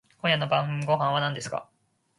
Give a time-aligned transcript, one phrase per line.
[0.19, 1.69] 今夜の晩御飯は何ですか？